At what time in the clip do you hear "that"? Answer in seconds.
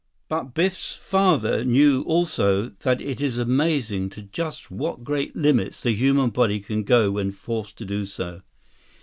2.79-2.99